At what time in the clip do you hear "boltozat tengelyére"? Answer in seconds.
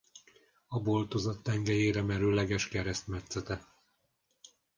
0.81-2.01